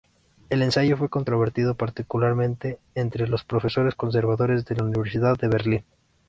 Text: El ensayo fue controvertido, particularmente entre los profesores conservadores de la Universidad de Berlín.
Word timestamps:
El 0.49 0.63
ensayo 0.63 0.97
fue 0.97 1.09
controvertido, 1.09 1.75
particularmente 1.75 2.79
entre 2.95 3.27
los 3.27 3.43
profesores 3.43 3.93
conservadores 3.93 4.65
de 4.65 4.73
la 4.77 4.85
Universidad 4.85 5.37
de 5.37 5.47
Berlín. 5.47 5.83